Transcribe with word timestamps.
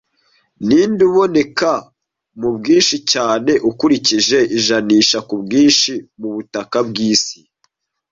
Ninde 0.67 1.01
uboneka 1.09 1.71
mubwinshi 2.39 2.97
cyane 3.11 3.51
ukurikije 3.69 4.39
ijanisha 4.57 5.17
kubwinshi 5.27 5.91
mubutaka 6.19 6.77
bwisi 6.89 7.37